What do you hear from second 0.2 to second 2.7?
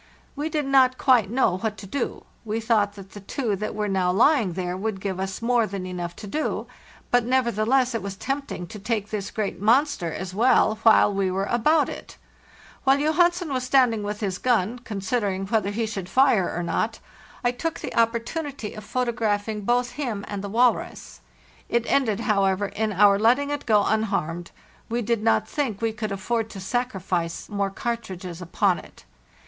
We did not quite know what to do; we